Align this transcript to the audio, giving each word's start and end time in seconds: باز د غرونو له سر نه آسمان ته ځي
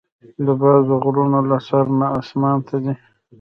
باز 0.59 0.81
د 0.89 0.91
غرونو 1.03 1.39
له 1.49 1.57
سر 1.67 1.85
نه 1.99 2.07
آسمان 2.19 2.57
ته 2.67 2.75
ځي 2.83 2.93